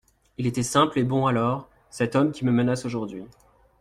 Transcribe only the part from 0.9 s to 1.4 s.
et bon